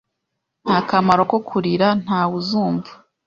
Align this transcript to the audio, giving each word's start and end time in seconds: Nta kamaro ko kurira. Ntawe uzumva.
Nta 0.63 0.77
kamaro 0.89 1.21
ko 1.31 1.37
kurira. 1.47 1.87
Ntawe 2.03 2.33
uzumva. 2.41 2.91